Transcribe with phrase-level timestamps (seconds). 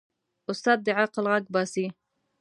[0.51, 1.85] استاد د عقل غږ باسي.